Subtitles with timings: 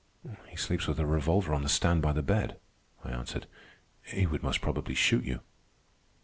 [0.49, 2.59] "He sleeps with a revolver on the stand by the bed,"
[3.03, 3.45] I answered.
[4.01, 5.41] "He would most probably shoot you."